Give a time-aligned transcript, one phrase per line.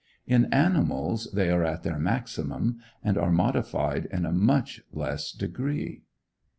[0.25, 6.01] In animals they are at their maximum, and are modified in a much less degree.